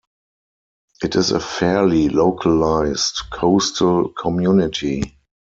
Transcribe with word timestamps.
It 1.03 1.15
is 1.15 1.29
a 1.31 1.39
fairly 1.39 2.09
localised 2.09 3.29
coastal 3.29 4.09
community. 4.09 5.15